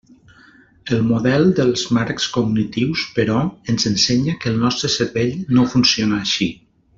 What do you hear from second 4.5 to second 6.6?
el nostre cervell no funciona així.